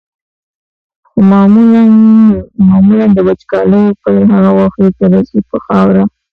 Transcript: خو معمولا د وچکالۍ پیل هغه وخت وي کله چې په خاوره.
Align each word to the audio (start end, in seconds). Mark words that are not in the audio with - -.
خو 1.07 1.17
معمولا 2.69 3.03
د 3.15 3.19
وچکالۍ 3.27 3.85
پیل 4.01 4.25
هغه 4.35 4.51
وخت 4.59 4.77
وي 4.79 4.91
کله 4.99 5.19
چې 5.27 5.37
په 5.49 5.57
خاوره. 5.65 6.03